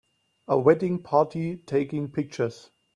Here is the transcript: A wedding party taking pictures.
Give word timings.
A 0.47 0.57
wedding 0.57 1.03
party 1.03 1.57
taking 1.57 2.09
pictures. 2.09 2.71